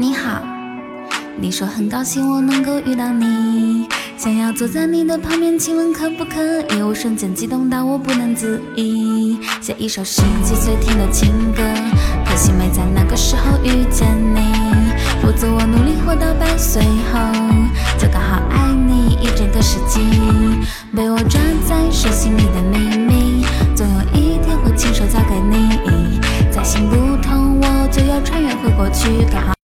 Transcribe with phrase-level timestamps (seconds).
[0.00, 0.40] 你好。
[1.40, 3.88] 你说很高兴我能够遇到你。
[4.16, 9.36] 想要坐在你的旁边请问可不可以我瞬间激动到我不能自已。
[9.60, 11.62] 写一首十几岁听的情歌
[12.24, 14.40] 可惜没在那个时候遇见你。
[15.20, 16.80] 否则我努力活到百岁
[17.12, 17.18] 后
[17.98, 20.00] 就刚好爱你一整个世纪。
[20.94, 23.44] 被我抓在手心里的秘密
[23.74, 26.20] 总有一天会亲手交给你。
[26.52, 29.57] 再行不通我就要穿越回过去刚好